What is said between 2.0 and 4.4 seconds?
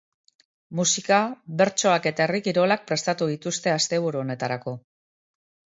eta herri kirolak prestatu dituzte asteburu